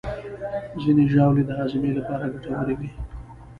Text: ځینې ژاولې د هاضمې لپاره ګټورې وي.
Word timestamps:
ځینې 0.81 1.03
ژاولې 1.13 1.43
د 1.45 1.51
هاضمې 1.59 1.91
لپاره 1.97 2.25
ګټورې 2.33 2.73
وي. 2.79 2.89